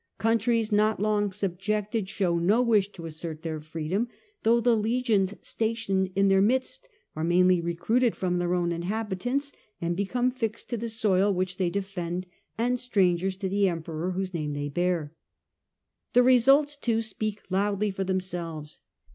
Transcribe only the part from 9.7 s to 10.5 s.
and become